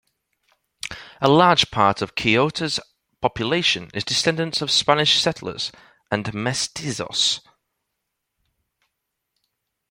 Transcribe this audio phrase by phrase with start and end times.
[1.21, 2.79] A large part of Quillota's
[3.21, 5.71] population is descendants of Spanish settlers
[6.09, 7.39] and Mestizos.